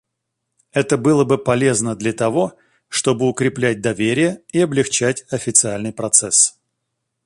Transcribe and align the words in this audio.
Это 0.71 0.97
было 0.97 1.25
бы 1.25 1.37
полезно 1.37 1.95
для 1.95 2.11
того, 2.11 2.57
чтобы 2.89 3.29
укреплять 3.29 3.81
доверие 3.81 4.41
и 4.51 4.59
облегчать 4.59 5.27
официальный 5.31 5.93
процесс. 5.93 6.57